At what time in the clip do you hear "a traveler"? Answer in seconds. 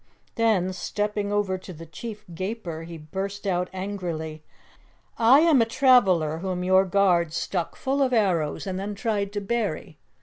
5.61-6.39